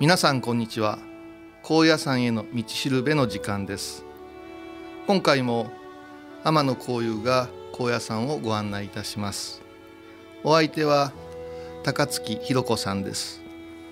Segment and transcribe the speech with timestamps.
[0.00, 0.98] 皆さんこんにちは。
[1.62, 4.02] 高野山への道しるべの時間です。
[5.06, 5.70] 今回も
[6.42, 9.60] 天野幸雄が高野山をご案内いたします。
[10.42, 11.12] お相手は
[11.82, 13.42] 高槻弘子さんです。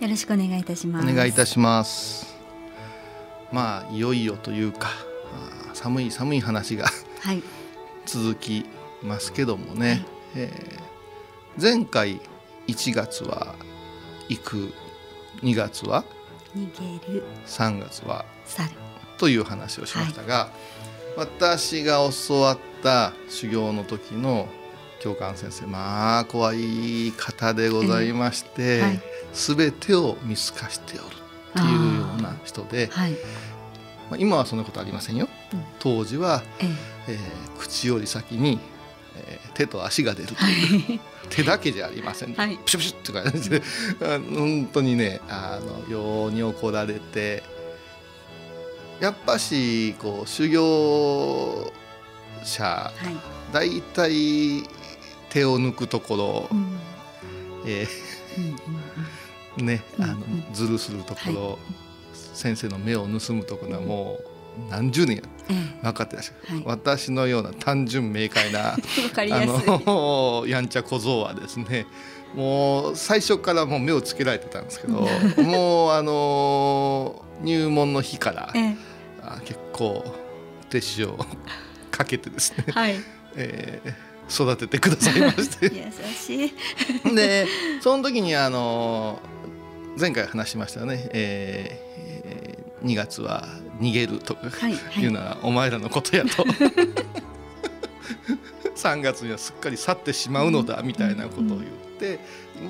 [0.01, 1.07] よろしくお願いいたします。
[1.07, 2.39] お願いいたします。
[3.53, 4.89] まあいよいよというか
[5.75, 6.87] 寒い寒い話が
[7.21, 7.43] はい。
[8.07, 8.65] 続き
[9.03, 10.03] ますけどもね、はい、
[10.37, 12.19] えー、前回
[12.67, 13.55] 1月は
[14.31, 14.73] 行く
[15.43, 16.04] 2月は？
[16.56, 17.25] 逃げる。
[17.47, 18.25] 3月は？
[18.44, 18.71] 猿。
[19.19, 20.50] という話をしましたが、は
[21.16, 24.49] い、私が教わった修行の時の
[25.00, 29.00] 教官先生まあ怖い方でございまして、えーはい、
[29.32, 33.19] 全てを見透かしておるっていうような人で、はい、ま
[34.12, 36.69] あ、今はそんなことありませんよ、うん、当時は、えー、
[37.09, 38.59] えー、口より先に、
[39.27, 40.34] えー、手と足が出ると。
[40.45, 40.97] い。
[40.97, 41.01] う。
[41.29, 43.62] 手だけじゃありません、はい、プシュプシュって感じで
[44.01, 47.43] 本当にねあのように怒られて
[49.01, 51.73] やっぱしこう修行
[52.43, 54.62] 者、はい、大体
[55.31, 56.79] 手を抜くところ、うん、
[57.67, 61.59] えー、ねあのずるするところ、はい、
[62.12, 64.38] 先生の目を盗むところはもう。
[64.70, 65.22] 何十年
[65.82, 68.76] 分かってらっしゃる、はい、私のような単純明快な あ
[69.87, 71.87] の やんちゃ小僧はですね
[72.34, 75.08] もう最初からもう目をつけられてたんですけど
[75.43, 78.76] もうあの入門の日から、え
[79.44, 80.05] 結構
[80.70, 81.19] 手塩を
[81.90, 82.96] かけてですね、はい。
[83.37, 85.66] えー、育ててくださいまして。
[85.66, 85.82] 優
[86.14, 87.14] しい。
[87.14, 87.46] で
[87.81, 89.20] その時にあの
[89.99, 93.49] 前回話しましたね、えー、2月は
[93.81, 96.45] 逃げるとかいうのはお前らのことやと。
[98.75, 101.61] 3月にはすっかり去ってしまうのだみたいなことを言っ
[101.99, 102.21] て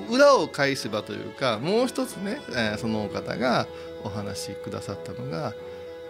[0.09, 2.39] 裏を返せばというかもう一つね
[2.79, 3.67] そのお方が
[4.03, 5.53] お話しくださったのが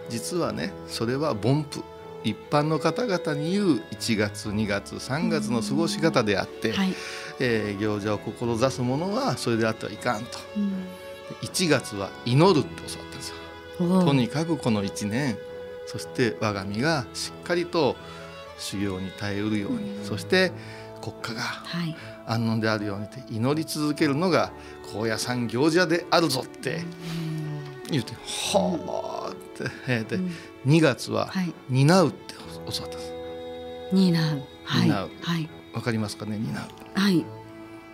[0.08, 1.84] 実はねそれは凡夫。
[2.22, 6.94] 一般の方々に言う1月2月3月の過ごし方であって、はい、
[7.38, 10.86] えー、行者を志す者はそれであってはいかんと、うん、
[11.40, 13.09] 1月は祈る教わった。
[13.88, 15.36] とにかくこの1年
[15.86, 17.96] そして我が身がしっかりと
[18.58, 20.52] 修行に耐えうるように、うん、そして
[21.00, 21.42] 国家が
[22.26, 24.52] 安穏であるようにって祈り続けるのが
[24.92, 26.82] 高野山行者であるぞって
[27.90, 28.12] 言って
[28.52, 30.30] 「はあ」って、えで、うん、
[30.66, 31.32] 2月は
[31.68, 33.12] 「担う」って教わったんです。
[33.92, 37.00] 担う、はい、担う、はい、わかりますかね担う。
[37.00, 37.24] はい。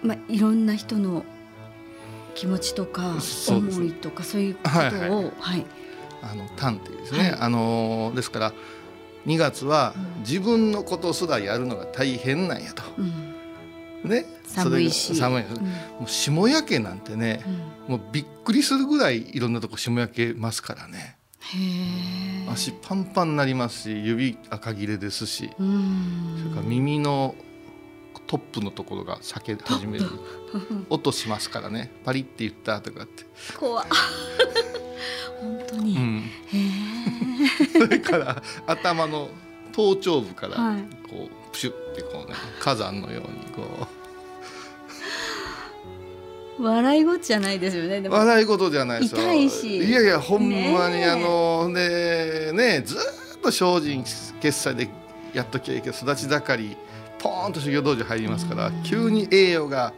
[0.02, 1.24] まあ、いろんな人の
[2.36, 3.16] 気持ちとか
[3.48, 5.66] 思いとかそういうことを、はい、はいはい、
[6.22, 8.52] あの単っていうですね、はい、あのですから
[9.26, 12.82] 2月は自分のことすらやるのが大変なんやと。
[12.96, 15.16] うん、ね、寒いし。
[15.16, 15.70] 寒い、うん、も
[16.06, 17.42] う霜焼けなんてね、
[17.88, 21.16] うん、もうびっくりするぐらいいろんなとこ霜焼けますからね。
[22.48, 25.50] 足パンパンになりますし指赤切れですし。
[25.56, 27.34] それから耳の
[28.26, 30.06] トップのところが裂け始める。
[30.90, 31.92] 音しますからね。
[32.04, 33.24] パリって言ったとかって。
[33.58, 33.84] 怖
[35.40, 36.30] 本当に、うん、
[37.72, 39.28] それから頭の
[39.72, 40.56] 頭頂部から
[41.08, 43.86] こう、プシュってこうね火山のようにこう。
[46.58, 49.20] 笑い事じゃないですよね笑い事じゃないですよ。
[49.20, 49.76] 痛いし。
[49.76, 54.02] いやいやほんまにあのねねずっと精進
[54.40, 54.88] 決済で
[55.34, 56.76] やっときゃいいけど育ち盛り
[57.18, 59.92] ポーンと修行道場入りますから、急に栄養が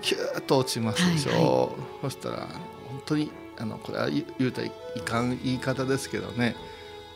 [0.00, 1.68] キューッと落ちますでしょ、はいはい、
[2.02, 4.72] そしたら本当にあのこれは言うたらい
[5.04, 6.56] かん言い方ですけどね。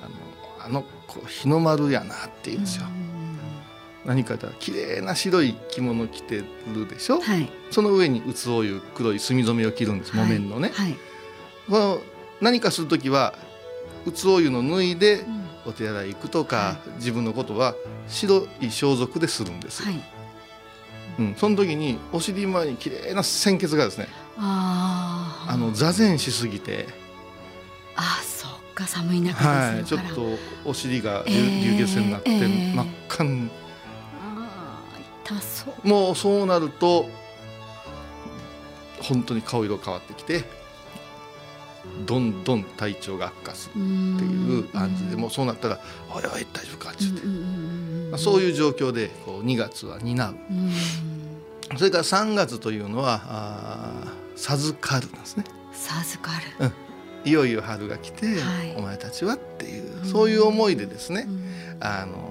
[0.00, 0.36] あの
[0.66, 0.84] あの
[1.28, 2.86] 日の丸やなって言うんですよ。
[4.04, 6.36] 何かと綺麗な白い着物着て
[6.72, 10.96] るでしょ、はい、その上にうつお湯黒い墨染めを着るんです木綿のね、はい、
[11.68, 12.00] この
[12.40, 13.34] 何かする時は
[14.04, 15.24] うつお湯の脱いで
[15.66, 17.74] お手洗い行くとか、はい、自分のことは
[18.08, 20.00] 白い装束でするんです、はい、
[21.18, 26.86] うん、その時にお尻前に綺麗な鮮血がですねあの座禅しすぎて。
[27.98, 30.26] あそっか寒い中はい、ちょっと
[30.66, 31.32] お尻が流
[31.82, 33.48] 血になって、えー、真っ赤に。
[35.24, 35.88] 痛そう。
[35.88, 37.08] もうそうなると
[39.00, 40.44] 本当に顔色変わってきて
[42.06, 45.80] どんどん体調が悪化するっていう感じでもうそうなったら
[46.14, 47.26] 「おいおい大丈夫か」っつって、
[48.10, 50.36] まあ、そういう状況でこう2月は担う。
[51.76, 55.44] それから3月というのはあ授かるんですね。
[55.72, 56.72] 授かる、うん。
[57.28, 61.26] いよいよ春が来て、はい、お前たちはっていうそういう思いでですね、
[61.80, 62.30] あの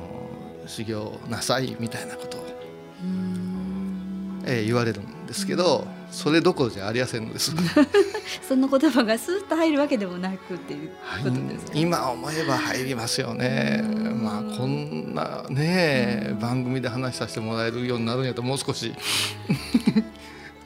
[0.67, 2.45] 修行なさいみたいなことを、
[4.45, 7.53] えー、言われるんですけど、それどころじゃありませんのです。
[8.47, 10.89] その言葉がスーッと入るわけでもなくっていう
[11.23, 13.83] ことですか、ね、今思えば入りますよね。
[14.21, 18.93] まあこんなね番組で話させてもらえるようになるんやともう少し。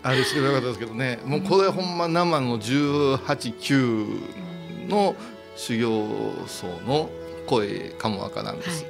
[0.02, 1.20] あれしてよかったですけどね。
[1.26, 5.16] もうこれほんま生の189の
[5.58, 6.08] 修行
[6.48, 7.10] 僧の
[7.48, 8.86] 声かもわからんです。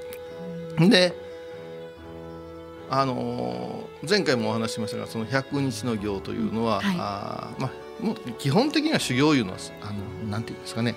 [0.78, 1.29] はい、で
[2.90, 9.94] あの前回もお話ししましたがその百日の行というのは、はい、あまあ、もう基本的には修行いうのはあ
[10.26, 10.96] のなんていうんですかね。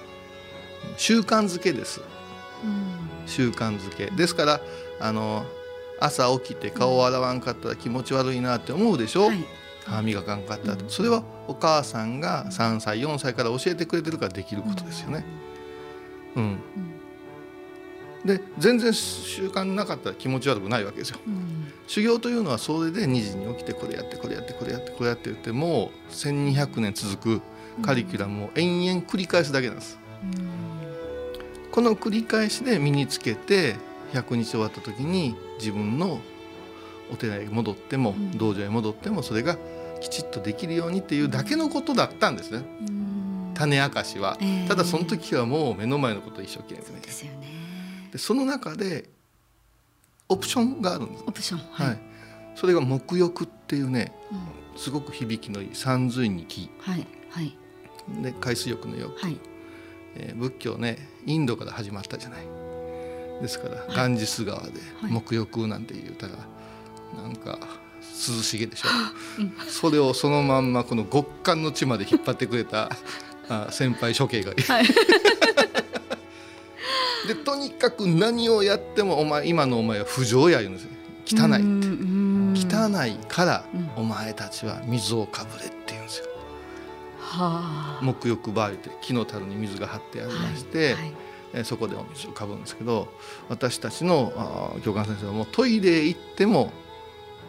[0.96, 2.00] 習慣づけです、
[2.64, 4.06] うん、習慣づけ。
[4.06, 4.60] ですから
[5.00, 5.44] あの
[6.00, 9.44] 朝起きて顔を洗わんかったら気持ち悪いなって思うでしょ、はい、
[9.84, 15.24] 歯磨かんかったそれはお母さんが3歳4歳から教えてくれてるからできることですよね。
[16.36, 16.58] うん、うん。
[18.24, 21.41] で全然習慣なかったら気持ち悪くないわけですよ、うん、
[21.86, 27.42] 修行というのはそれで2時に起きてこれやってこれやってこれやってこれやって言ってもう1200年続く
[27.84, 33.76] カリキュラムを延々繰り返すだけなんです、うん、この繰り返しで身につけて
[34.12, 36.20] 100日終わった時に自分の
[37.12, 39.56] お寺へ戻っても、うん、道場へ戻ってもそれが
[40.00, 42.64] きちっとできるようにっていうだけのことだったんですね、
[43.54, 47.46] 種明かしは、えー、ただその時はもう目の前のことを一生懸命ですよね。
[48.12, 49.08] でその中で
[50.28, 51.24] オプションがあるんです。
[51.26, 51.98] オプション、はい、はい、
[52.54, 57.56] それが沐浴っていうね、うん、すごく響きのいい三髄に木、はいはい、
[58.22, 59.38] で海水浴の浴、はい。
[60.14, 62.46] えー、仏教ねインドから始まったじゃない。
[63.40, 66.34] ですから、はい、ガンジス川で沐浴なんて言うたら、
[67.22, 67.58] なんか
[68.02, 68.88] 涼しげでしょ、
[69.40, 72.90] うん、それをそのまんまこの極寒の地まで引っ張ってくれた
[73.48, 74.62] あ先輩処刑がいる。
[74.62, 74.86] はい
[77.26, 80.90] でとにかく何をやってもお前今のお前は不条や言うんですよ。
[81.24, 81.92] 汚いって。
[82.54, 83.64] 汚いから
[83.96, 86.26] お前たちは水をかぶれって言うんですよ。
[87.18, 91.12] はあ、沐浴場って木の樽に水が張ってありまして、はい
[91.54, 93.08] はい、そこでお水をかぶるんですけど
[93.48, 96.72] 私たちの教官先生はもうトイレ行っても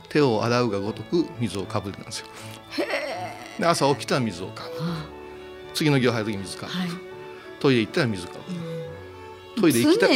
[0.08, 2.28] 手を洗うがごとく水をかぶるんですよ。
[3.60, 5.06] で朝起きたら水をかぶる、はあ、
[5.74, 6.90] 次の行入る時水かぶる、はい、
[7.60, 8.73] トイレ行ったら水かぶる。
[9.60, 10.08] トイレ行きた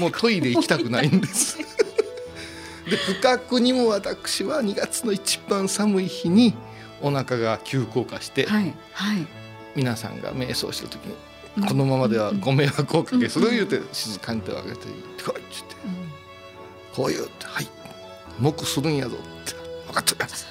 [0.00, 1.58] もうトイレ行きたくないんです。
[2.88, 6.54] で不覚にも私は2月の一番寒い日に
[7.00, 9.26] お腹が急降下して、はいはい、
[9.74, 11.14] 皆さんが瞑想した時に
[11.66, 14.86] このままではご迷惑をおかけする言うて静かに手を挙げて
[15.24, 15.76] 「こい」って言って
[16.94, 17.68] 「こう言う」って「はい
[18.40, 19.54] 黙するんやぞ」って
[19.86, 20.46] 「分かってます」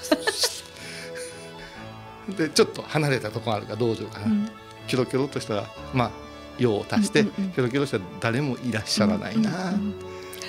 [2.38, 4.50] でちょっと離れたところあるか道場から、うん、
[4.88, 6.12] キョロキョロとしたらまあ
[6.58, 9.74] 用を足して、キョロキョロしたら誰もいらっしゃらないな、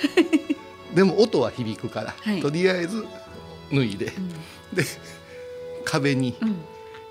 [0.93, 3.05] でも音は響くから、はい、とりあえず
[3.71, 4.11] 脱いで、
[4.73, 4.83] で
[5.83, 6.55] 壁に、うん、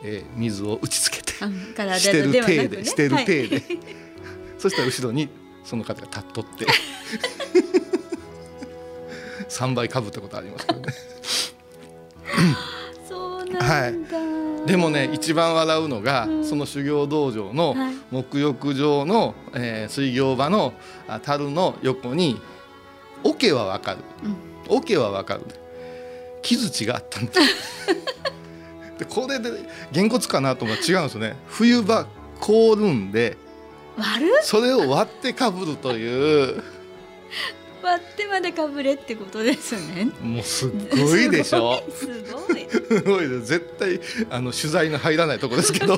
[0.02, 3.62] えー、水を打ち付けて、してる体で、してる体で、
[4.58, 5.28] そしたら後ろに
[5.64, 6.66] その方が立っとって
[9.48, 10.92] 3倍かぶったことありますけどね。
[13.08, 13.94] そうなんだ、はい、
[14.66, 17.74] でもね一番笑うのが、うん、その修行道場の
[18.12, 20.72] 沐浴場の、えー、水行場の
[21.22, 22.40] 樽の横に
[23.22, 23.98] 桶はわかる、
[24.68, 25.42] 桶、うん、はわかる。
[26.42, 27.40] 木槌があったん です
[28.98, 29.50] でこれで
[29.92, 31.36] げんこつかなと思ったら違うんですよね。
[31.48, 32.06] 冬場
[32.40, 33.36] 凍るんで
[34.42, 36.62] それを割ってかぶるという
[38.34, 40.10] までかぶれってことですね。
[40.20, 41.82] もうすごいでしょ。
[41.90, 42.66] すごい。
[42.68, 44.00] すごい絶対
[44.30, 45.96] あの取材の入らないとこですけど。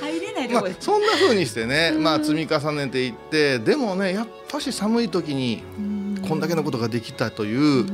[0.00, 5.62] 入れないとこまあ、そんなふうにしてね、まあ、積み重ねていってでもねやっぱし寒い時に
[6.26, 7.84] こんだけのことができたという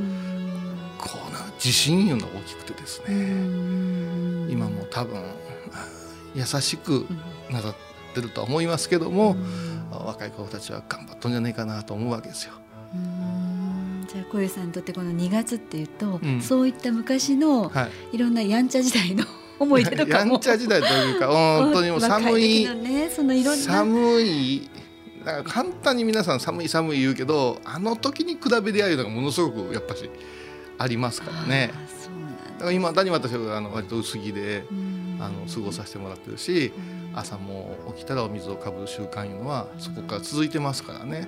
[0.99, 4.51] こうな自信いうのが大きくてですね。
[4.51, 5.21] 今も多分
[6.35, 7.05] 優しく
[7.49, 7.75] なさっ
[8.13, 9.35] てると思いますけども
[9.91, 12.53] 若い子たちは頑張っとんじゃないかなと思うわけですよ。
[14.15, 17.69] じゃあ小遊さんにとってこの2月っていうと、うん、そういった昔の
[18.13, 18.17] い。
[18.17, 19.25] ろんなやんちゃ時代の
[19.59, 21.27] 思い出とかも やんちゃ時代というか
[21.59, 23.61] 本当にもう寒い、ね、そのいろんな。
[23.61, 24.69] 寒い
[25.25, 30.09] だから簡単に皆さん寒い寒い言うけどあの時に比べり合うのがものすごくやっぱし
[30.77, 31.73] ありますからね。
[32.53, 34.63] だから今だに私はあの割と薄着で
[35.19, 36.71] あの過ごさせてもらってるし
[37.13, 41.27] 朝も起きたらお水をかぶる習慣いうのはそこから続いてますからね。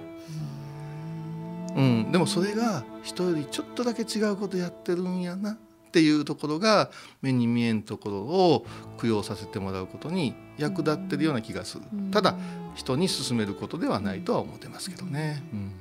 [1.78, 5.58] うん、でもそれが人よりちょっとだけ違うことやってるんやなっ
[5.92, 6.90] ていうところが
[7.22, 8.66] 目に見えんところを
[9.00, 11.84] 供養させてもらうことに役立ってるような気がする。
[12.12, 12.36] ただ
[12.74, 15.44] 人に勧めることではないとは思ってますけどね。
[15.54, 15.72] うん、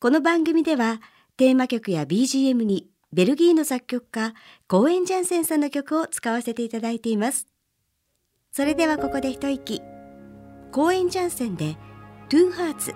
[0.00, 1.02] この番組では
[1.36, 4.32] テーマ曲や BGM にベルギーの作曲家
[4.66, 7.46] コーエン・ジャンセンさんの曲を使わせていただいています。
[8.50, 9.82] それではここで一息
[10.70, 11.76] 公演・ジャンセンで
[12.28, 12.94] トゥーハーツ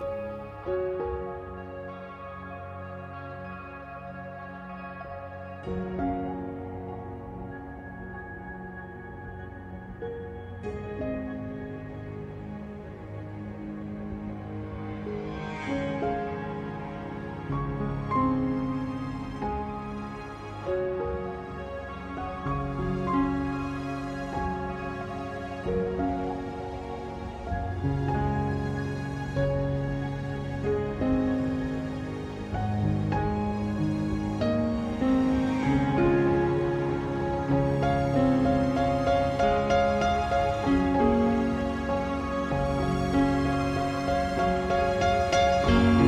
[45.72, 46.01] you.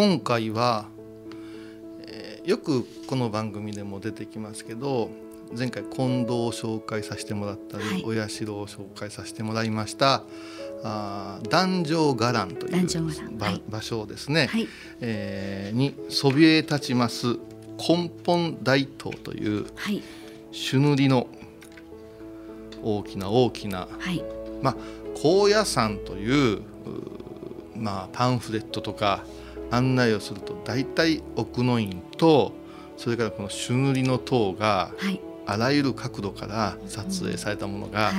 [0.00, 0.86] 今回は、
[2.06, 5.10] えー、よくこの番組でも出てきますけど
[5.54, 10.22] 前回近藤を紹介させてもらったり、はい、お社を紹介させてもらいました
[10.82, 12.86] あ壇上伽藍という
[13.36, 14.66] 場はい、場所ですね、はい、
[15.02, 17.36] えー、にそびえ立ちます
[17.76, 20.02] 根本大塔という、はい、
[20.50, 21.26] 朱塗りの
[22.82, 24.24] 大きな大きな、はい、
[24.62, 24.76] まあ
[25.22, 26.62] 高野山という
[27.80, 29.24] まあ、パンフレットとか
[29.70, 32.52] 案内をすると大体奥の院と
[32.96, 38.12] それからこの朱塗りの塔が、はい、あらゆる角度から撮影されたものが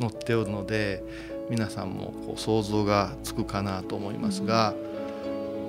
[0.00, 1.04] 載っておるので、
[1.48, 4.74] 皆さんもこう想像がつくかなと思いますが、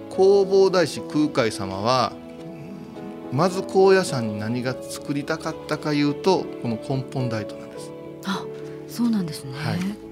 [0.10, 2.14] 弘法大師空海様は
[3.32, 7.92] まず高野山に何が作りたかったかいうとこの根本大塔なんです。
[8.26, 8.44] あ
[8.88, 10.07] そうなんですね、はい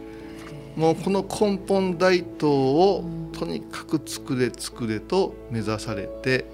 [0.75, 6.45] もうこの根本大塔をとにかく作れ作れと目指されて、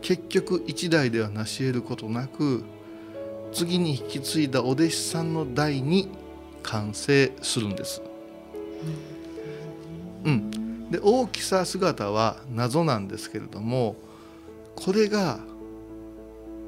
[0.00, 2.64] 結局一代では成し得ることなく
[3.52, 6.08] 次に引き継いだお弟子さんの代に
[6.62, 8.02] 完成するんです。
[10.24, 13.96] うん、で大きさ姿は謎なんですけれども
[14.76, 15.40] これが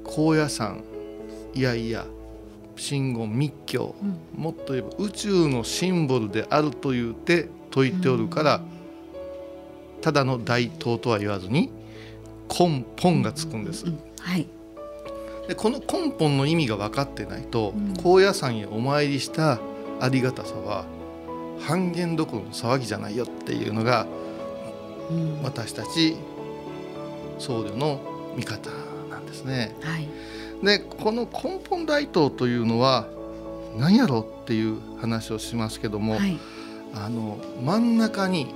[0.03, 0.83] 高野山
[1.55, 2.05] いやいや
[2.77, 11.71] 真言密教、うん、もっと言えば宇宙のシンボルであるというて説いておるから、うん、ただの大塔とは言わずに
[12.49, 13.87] 根本がつくんです。
[14.21, 14.47] はい、
[15.49, 19.61] でこの根本の意味が分かってないと、高野山へお参りした
[20.01, 20.85] ありがたさは
[21.61, 24.07] 半減どころの騒ぎじゃないよっていうのが、
[25.43, 26.17] 私たち
[27.39, 28.01] 僧侶の
[28.37, 28.71] 見方
[29.11, 29.75] なんですね。
[29.81, 30.09] はい
[30.63, 33.09] でこの根本大塔というのは
[33.77, 36.39] 何やろっていう話をしますけども、はい、
[36.95, 38.55] あの真ん中に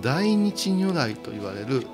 [0.00, 1.86] 大日如来と言われる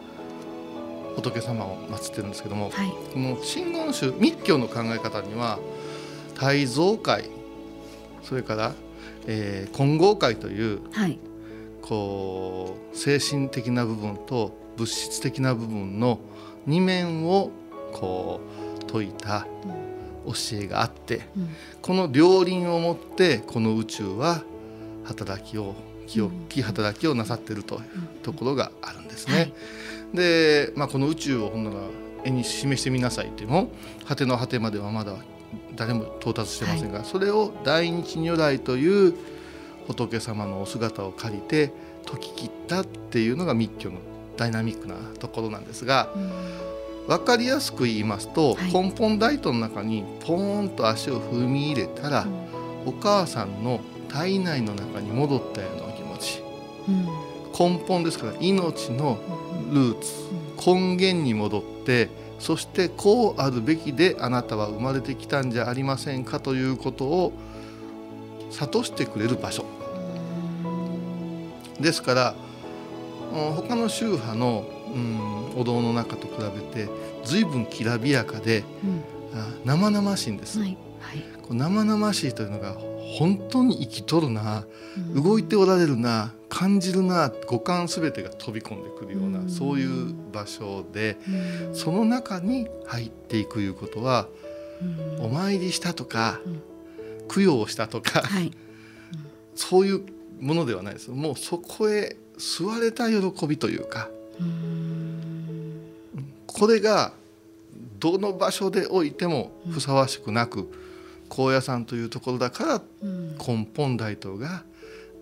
[1.16, 5.59] 仏様を祀ってるんですけども、はい、この真言宗密教の考え方には
[6.40, 7.31] 大蔵会
[8.23, 8.75] それから、
[9.27, 11.18] えー、金剛会という、はい、
[11.83, 16.18] こう精神的な部分と物質的な部分の
[16.66, 17.51] 二面を
[17.92, 18.63] こう
[18.94, 19.46] 説いた
[20.24, 21.48] 教えがあって、うん、
[21.83, 24.42] この両輪をもってこの宇宙は
[25.04, 25.74] 働きを
[26.07, 27.83] 清き働きをなさっているという
[28.22, 29.35] ところがあるんですね。
[29.35, 29.52] はい、
[30.14, 31.76] で、まあ、この宇宙をほんなら
[32.24, 33.68] 絵に示してみなさいっていうの
[34.07, 35.16] 果ての果てまではまだ
[35.76, 39.14] 誰も到達してませんが、はい、それを大日如来という
[39.88, 41.72] 仏様のお姿を借りて
[42.07, 43.98] 説き切ったっていうのが密教の
[44.37, 46.09] ダイナミックなところなんですが、
[47.07, 56.43] 分かりやすく言いますと、はい、根本大塔の中にポーンと足を踏み入れたら、うん、お母さんの体内の中に戻ったようなお気持ち、
[56.88, 59.19] うん、根本ですから命の
[59.71, 60.12] ルーツ、
[60.71, 67.33] うん、根源に戻ってそしてこうあるべきであなたは生まれてきたんじゃありませんかということを
[68.51, 69.64] 諭してくれる場所。
[71.81, 72.35] ですから
[73.57, 76.88] 他の宗派のうん、お堂の中と比べて
[77.24, 79.02] 随分きらびやかで、うん、
[79.64, 82.76] 生々しいんです、はいはい、生々しいというのが
[83.18, 84.64] 本当に生きとるな、
[85.14, 91.16] うん、動いておられるな感じるな五感全てが飛び込んでくるような、うん、そういう場所で、
[91.66, 94.28] うん、その中に入っていくいうことは、
[95.18, 96.40] お参りしたとか、
[97.28, 98.52] 供養したとか、はい、
[99.57, 100.02] そういう
[100.40, 101.11] ものではないです。
[101.11, 104.09] もうそこへ座れた喜びというか。
[106.47, 107.12] これが
[107.99, 110.70] どの場所でおいてもふさわしくなく、
[111.29, 114.62] 高野山というところだから根本大塔が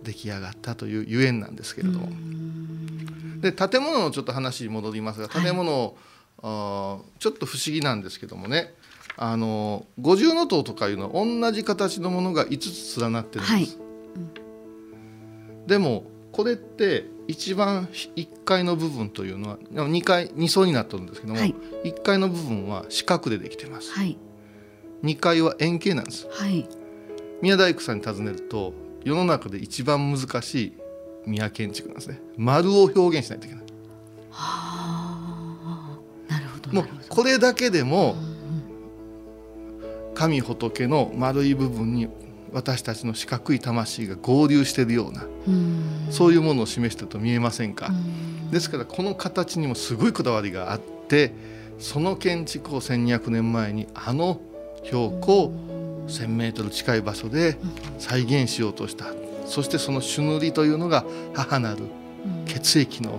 [0.02, 2.08] 出来上がったというゆえんなんですけれども。
[3.40, 5.96] で建物のちょっと話に戻りますが建物、
[6.42, 8.74] はい、ちょっと不思議なんですけどもね。
[9.16, 13.52] あの五重塔とかいうのは同じ形のものが5つ連なってるんです。
[13.52, 13.78] はい。
[15.60, 21.54] うん、でもこれって一番1階の部分というのは2階2層になってるんですけども、はい、
[21.84, 24.18] 1階の部分は四角でできてます、はい、
[25.02, 26.68] 2階は円形なんです、はい、
[27.40, 30.72] 宮大工さんに尋ねると世の中で一番難しい
[31.26, 32.20] 宮建築なんですね。
[32.36, 33.64] 丸を表現しないといけない。
[34.30, 38.16] はあなるほどもうこれだけでも
[40.14, 42.08] 神仏の丸い部分に
[42.52, 45.26] 私たちの四角い魂が合流しているような
[46.10, 47.90] そういうものを示してると見えませんか？
[48.50, 51.32] ですからこの形にもすごいこだわりがあって
[51.78, 54.40] その建築を1200年前にあの
[54.84, 55.52] 標高
[56.06, 57.56] 1,000メートル近い場所で
[57.98, 59.06] 再現しようとした。
[59.46, 61.84] そしてその朱塗りというのが母なる
[62.46, 63.18] 血液の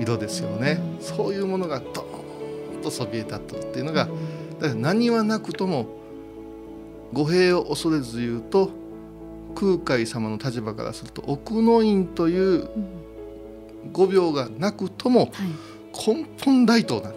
[0.00, 4.08] 色ですよね、そういうものがドーンとそびえ立ってるっていうのが
[4.60, 5.86] だから何はなくとも
[7.12, 8.70] 語弊を恐れず言うと
[9.54, 12.68] 空海様の立場からすると奥の院という
[13.92, 15.32] 語病がなくとも
[15.92, 17.12] 根本大東だ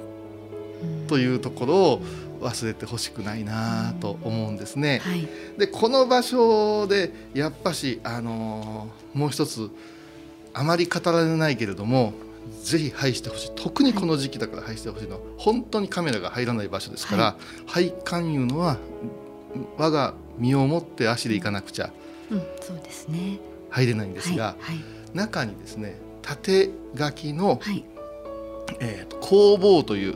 [1.08, 2.02] というところを
[2.42, 5.02] 忘れてほしくないなと思うんですね。
[5.04, 5.28] はい、
[5.58, 9.70] でこの場所でやっぱし、あのー、もう一つ
[10.54, 12.14] あまり語られないけれども
[12.64, 13.52] ぜひ拝してほしい。
[13.56, 17.24] 特にこの時期だから拝してほしいのは、本当にカメラが入らない場所ですから、
[17.68, 18.78] はい、拝観いうのは
[19.78, 21.92] 我が身をもって足で行かなくちゃ、
[22.30, 23.40] うん、そうですね。
[23.70, 24.84] 入れないんですが、はいはい、
[25.14, 27.86] 中にですね縦書きの、はい、
[28.80, 30.16] えーと、工房という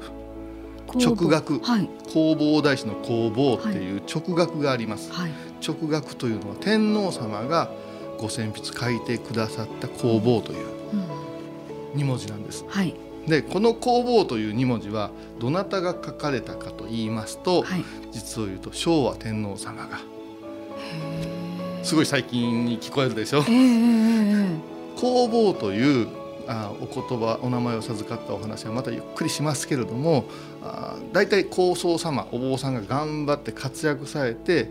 [0.93, 5.31] 直学、はい、弘法大師の工房っていう直学があります、はい、
[5.65, 7.71] 直学というのは天皇様が
[8.19, 10.67] ご選筆書いてくださった工房という
[11.95, 12.93] 2文字なんです、はい、
[13.27, 19.99] でこの工房という2文字はどなたが書かれたかと言いますと、はい、実を言うと昭和天皇様が。
[21.83, 23.43] すごい最近に聞こえるでしょ？
[24.99, 26.07] 工房という
[26.47, 30.25] あお言葉お名前を授かったお話はまたゆっくりしますけれども
[31.11, 34.69] 大体高僧様お坊さんが頑張って活躍されて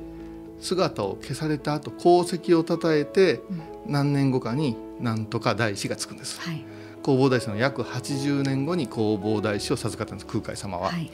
[0.60, 3.40] 姿を消された後功績をたたえて、
[3.86, 6.40] 何年後かになんとか大師がつくんです。
[6.40, 6.64] はい
[7.04, 10.26] 弘法大師の約80年後に弘法大師を授かったんです。
[10.26, 11.10] 空海様は、はい、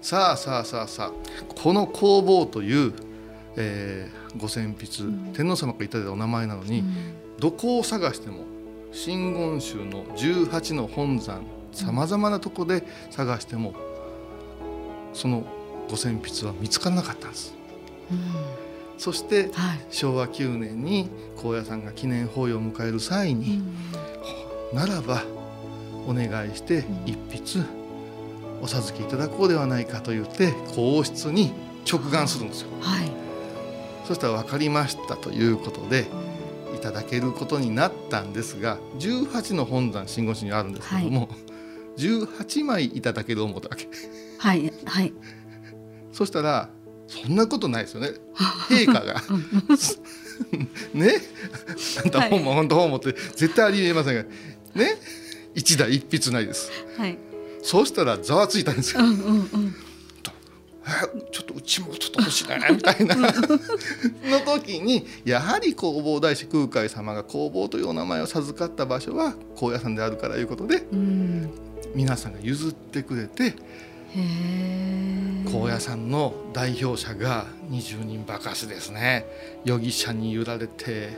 [0.00, 2.92] さあさあさあさあこの弘法という、
[3.56, 8.44] えー、ご選筆、うん、天皇様がいただいたお名前なのに、うん、どこを探しても
[8.92, 13.74] 真言宗の18の本山さまざまなとこで探しても
[15.12, 15.44] その
[15.90, 17.54] ご選筆は見つからなかったんです。
[18.10, 18.18] うん、
[18.98, 23.62] そして、はい、昭和9年に高野山が記念法要を迎える際に、
[24.72, 25.22] ならば
[26.06, 27.64] お願いして一筆
[28.60, 31.52] お授けいただこうではないかと言って皇室に
[31.90, 32.68] 直願するんですよ。
[32.80, 33.10] はい、
[34.06, 36.06] そしたら分かりましたということで
[36.74, 41.26] いただけることになったんですが18の本山真言宗にあるんですけども、は
[41.96, 43.88] い、18枚いただける思ったわけ。
[44.38, 45.12] はいはい。
[46.12, 46.68] そしたら
[47.08, 48.10] そんなことないですよね。
[48.70, 49.22] 陛下が。
[50.94, 51.14] ね？
[52.04, 54.22] あんた本も本当本もって絶対ありえませんが。
[54.74, 54.96] ね？
[55.54, 57.18] 一台一筆ないです、はい、
[57.62, 59.74] そうしたらざわついたんですよ、うんうんうん。
[61.30, 63.14] ちょっとうちもちょっと欲しいなみたいな。
[63.16, 63.30] の
[64.44, 71.50] 時にやはり弘法大師空海様が弘法というお名前を授かった場所は高野山であるからいうことで、うん、
[71.94, 73.54] 皆さんが譲ってくれて
[75.52, 79.26] 高野山の代表者が20人ばかしですね。
[79.64, 81.10] 容疑者に揺られて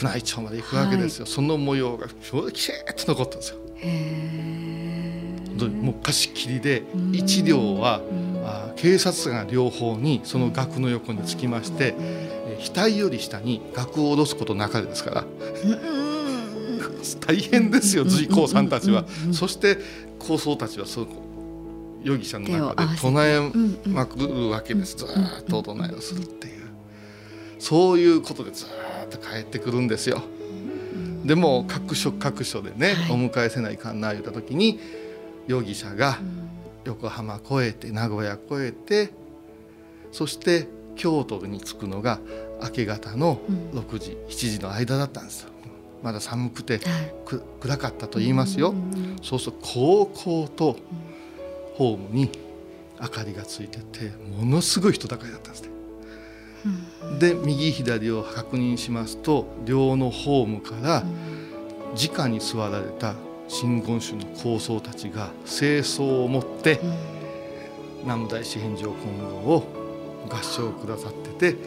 [0.00, 2.74] 宮内庁まで行くわけですよ、はい、その模様がちょうどきちっ
[3.04, 3.58] と残ったんですよ。
[5.68, 8.00] もう貸し切りで一両は
[8.44, 11.94] あ警察官両方にその額の横につきまして
[12.74, 15.24] 額より下に額を下ろすことなかれですから。
[17.20, 19.04] 大変ですよ随行さんたちは。
[19.32, 19.76] そして
[20.18, 21.06] 高僧たちはその
[22.02, 23.40] 容疑者の中で唱え
[23.88, 24.96] まくるわけです。
[24.96, 25.08] ずっ
[25.48, 26.62] と唱えをするっていう。
[27.58, 28.68] そういうことでずっ
[29.12, 30.22] と帰ってくるんですよ。
[31.24, 34.80] でも各所各所でね、お迎えせないかんな言った時に
[35.46, 36.18] 容疑者が
[36.84, 39.12] 横浜越えて名古屋越えて
[40.10, 42.18] そして京都に着くのが
[42.60, 43.40] 明け方の
[43.72, 45.50] 6時、7時の間だったんですよ。
[46.02, 46.80] まだ寒くて、
[47.60, 48.74] 暗かったと言いますよ。
[49.22, 50.76] そうするとこうこうと
[51.74, 52.30] ホームに
[53.00, 55.71] 明かりがついててものすごい人だかりだったんですね。
[57.18, 61.04] で右左を確認しますと両のホームから
[61.94, 63.14] 直に座られた
[63.48, 66.80] 真言宗の高僧たちが清掃を持って
[68.02, 69.64] 南無大師返上金剛を
[70.28, 71.58] 合唱くださってて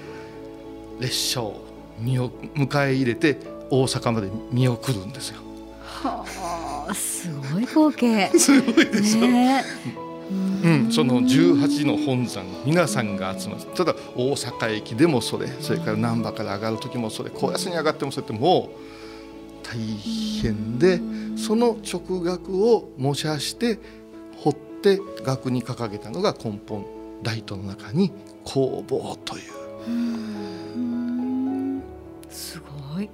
[1.00, 1.62] 列車を
[2.00, 3.38] 見を迎え入れて
[3.70, 5.42] 大阪まで見送るんですよ。
[5.84, 8.28] はあ、すごい光景。
[8.38, 9.22] すごいでしょ？
[9.22, 9.64] ね
[10.32, 19.78] うん、その18の本山皆さんが集まるただ大阪駅でもそれそれから難波から上がる時もそれ高安に上がってもそれってもう大
[20.42, 21.00] 変で
[21.38, 23.78] その直学を模写して
[24.38, 26.86] 彫って額に掲げたのが根本
[27.22, 28.12] 大都の中に
[28.44, 29.56] 工房という。
[32.30, 32.60] す
[32.94, 33.10] ごい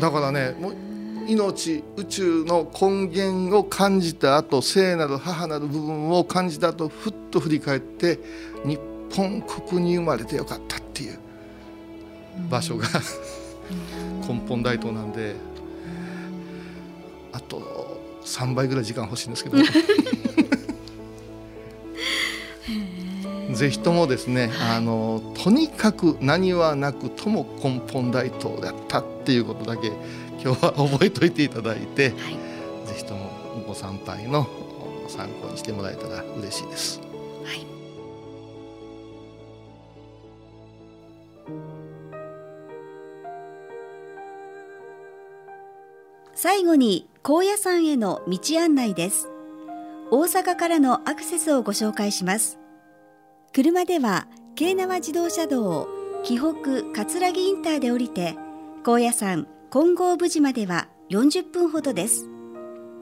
[0.00, 0.89] だからねもう
[1.28, 8.18] 命宇宙の根源を感じた後聖なる母なる部分を感じた後ふっと振り返って
[8.64, 8.80] 日
[9.14, 11.18] 本国に生まれてよかったっていう
[12.48, 12.86] 場所が
[14.28, 15.34] 根本大東なんで
[17.32, 19.56] あと3倍ぐらい時間欲しいんですけど
[23.52, 29.92] ぜひともですね、はい、あのとにかく何はなくとも根本大東だったっていうことだけ
[30.42, 33.30] 今日は覚えておいていただいて、はい、ぜひとも
[33.66, 34.46] ご参拝の
[35.06, 37.00] 参考にしてもらえたら嬉しいです。
[37.44, 37.66] はい、
[46.34, 49.28] 最後に高野山への道案内です。
[50.10, 52.58] 大阪からのアクセスをご紹介します。
[53.52, 55.86] 車では京奈和自動車道
[56.22, 58.36] 紀北葛城インターで降りて
[58.84, 62.28] 高野山金剛無寺までは40分ほどです。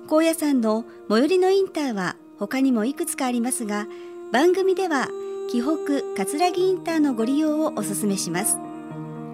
[0.07, 3.87] 高野山の最寄りのインターは他にもいくつかありますが
[4.33, 5.09] 番組では
[5.51, 8.59] 紀北葛城インターのご利用をお勧めします。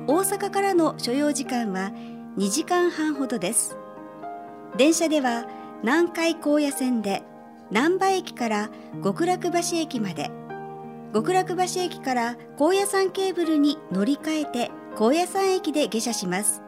[0.07, 1.91] 大阪からの所要時間は
[2.39, 3.77] 2時間半ほどです。
[4.77, 5.49] 電車では
[5.83, 7.25] 南海高野線で
[7.73, 8.71] 難波駅から
[9.03, 10.31] 極楽橋駅まで
[11.13, 16.64] 極楽橋駅から高野山ケーブルに乗り換えて高野山駅で下車します。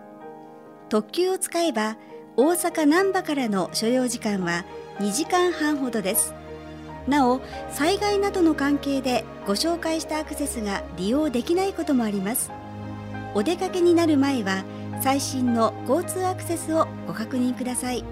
[0.88, 1.96] 特急を使えば
[2.36, 4.64] 大阪難波からの所要時間は
[4.98, 6.34] 2時間半ほどです。
[7.08, 12.50] なお災害などの関係でご紹介したアクセスが利用できないこともあります。
[13.34, 14.64] お出かけになる前は
[15.02, 18.04] 最新の交通アクセスをご確認ください。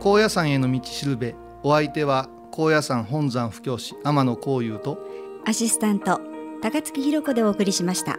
[0.00, 4.98] 高野山への道しるべお相手は高野山本山布教師天野幸雄と
[5.46, 6.20] アシスタント
[6.60, 8.18] 高槻弘子でお送りしました。